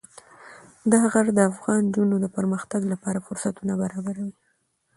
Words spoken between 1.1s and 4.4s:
غر د افغان نجونو د پرمختګ لپاره فرصتونه برابروي.